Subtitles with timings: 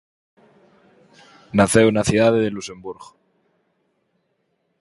[1.59, 3.09] Naceu na cidade de Luxemburgo.